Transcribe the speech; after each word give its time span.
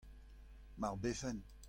Mar 0.77 0.97
befen. 0.97 1.43